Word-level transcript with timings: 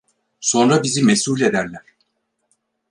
Sonra 0.39 0.83
bizi 0.83 1.03
mesul 1.03 1.41
ederler! 1.41 1.83